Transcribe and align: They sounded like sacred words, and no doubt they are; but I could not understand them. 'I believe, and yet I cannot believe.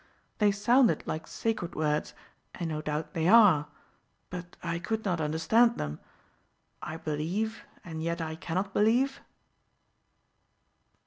They 0.39 0.49
sounded 0.51 1.05
like 1.05 1.27
sacred 1.27 1.75
words, 1.75 2.15
and 2.55 2.69
no 2.71 2.81
doubt 2.81 3.13
they 3.13 3.27
are; 3.27 3.67
but 4.31 4.57
I 4.63 4.79
could 4.79 5.05
not 5.05 5.21
understand 5.21 5.77
them. 5.77 5.99
'I 6.81 6.97
believe, 6.97 7.65
and 7.85 8.01
yet 8.01 8.19
I 8.19 8.35
cannot 8.35 8.73
believe. 8.73 9.21